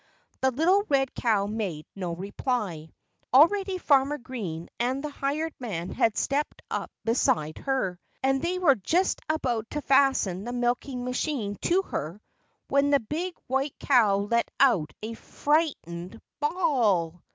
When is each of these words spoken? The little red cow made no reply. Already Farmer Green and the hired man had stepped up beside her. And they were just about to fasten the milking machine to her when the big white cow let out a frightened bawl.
The 0.41 0.49
little 0.49 0.81
red 0.89 1.13
cow 1.13 1.45
made 1.45 1.85
no 1.95 2.13
reply. 2.15 2.89
Already 3.31 3.77
Farmer 3.77 4.17
Green 4.17 4.67
and 4.79 5.03
the 5.03 5.11
hired 5.11 5.53
man 5.59 5.91
had 5.91 6.17
stepped 6.17 6.63
up 6.71 6.89
beside 7.05 7.59
her. 7.59 7.99
And 8.23 8.41
they 8.41 8.57
were 8.57 8.73
just 8.73 9.21
about 9.29 9.69
to 9.69 9.81
fasten 9.83 10.43
the 10.43 10.53
milking 10.53 11.05
machine 11.05 11.55
to 11.61 11.83
her 11.83 12.19
when 12.67 12.89
the 12.89 12.99
big 12.99 13.35
white 13.45 13.77
cow 13.79 14.17
let 14.17 14.49
out 14.59 14.91
a 15.03 15.13
frightened 15.13 16.19
bawl. 16.39 17.21